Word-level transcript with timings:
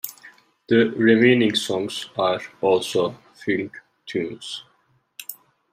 The 0.67 0.89
remaining 0.97 1.53
songs 1.53 2.09
are 2.17 2.41
also 2.59 3.15
funk 3.45 3.77
tunes. 4.07 4.63